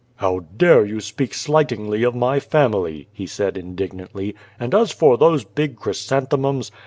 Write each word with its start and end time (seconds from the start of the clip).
"How 0.15 0.39
dare 0.57 0.83
you 0.83 0.99
speak 0.99 1.35
slightingly 1.35 2.01
of 2.01 2.15
my 2.15 2.39
family!" 2.39 3.07
he 3.13 3.27
said 3.27 3.55
indignantly." 3.55 4.33
And 4.59 4.73
as 4.73 4.89
for 4.91 5.15
those 5.15 5.43
big 5.43 5.75
chrysanthemums 5.75 6.71